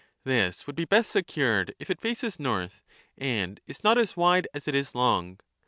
This 0.23 0.65
would 0.65 0.75
be 0.75 0.85
best 0.85 1.11
secured 1.11 1.75
if 1.77 1.91
it 1.91 2.01
faces 2.01 2.39
north 2.39 2.81
and 3.19 3.59
is 3.67 3.83
not 3.83 3.99
as 3.99 4.17
wide 4.17 4.47
as 4.51 4.67
it 4.67 4.73
is 4.73 4.95
long. 4.95 5.39